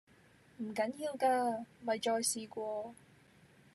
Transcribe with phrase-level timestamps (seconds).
[0.57, 2.95] 唔緊要㗎，咪再試過